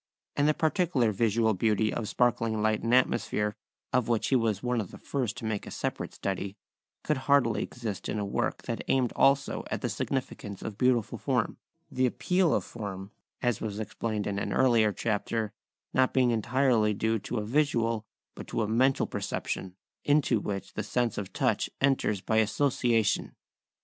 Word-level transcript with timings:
And 0.35 0.47
the 0.47 0.55
particular 0.55 1.11
visual 1.11 1.53
beauty 1.53 1.93
of 1.93 2.09
sparkling 2.09 2.59
light 2.63 2.81
and 2.81 2.91
atmosphere, 2.91 3.53
of 3.93 4.07
which 4.07 4.29
he 4.29 4.35
was 4.35 4.63
one 4.63 4.81
of 4.81 4.89
the 4.89 4.97
first 4.97 5.37
to 5.37 5.45
make 5.45 5.67
a 5.67 5.69
separate 5.69 6.15
study, 6.15 6.57
could 7.03 7.17
hardly 7.29 7.61
exist 7.61 8.09
in 8.09 8.17
a 8.17 8.25
work 8.25 8.63
that 8.63 8.83
aimed 8.87 9.13
also 9.15 9.63
at 9.69 9.81
the 9.81 9.89
significance 9.89 10.63
of 10.63 10.75
beautiful 10.79 11.19
form, 11.19 11.57
the 11.91 12.07
appeal 12.07 12.51
of 12.51 12.63
form, 12.63 13.11
as 13.43 13.61
was 13.61 13.79
explained 13.79 14.25
in 14.25 14.39
an 14.39 14.53
earlier 14.53 14.91
chapter, 14.91 15.53
not 15.93 16.15
being 16.15 16.31
entirely 16.31 16.95
due 16.95 17.19
to 17.19 17.37
a 17.37 17.45
visual 17.45 18.03
but 18.33 18.47
to 18.47 18.63
a 18.63 18.67
mental 18.67 19.05
perception, 19.05 19.75
into 20.03 20.39
which 20.39 20.73
the 20.73 20.81
sense 20.81 21.19
of 21.19 21.31
touch 21.31 21.69
enters 21.79 22.21
by 22.21 22.37
association. 22.37 23.35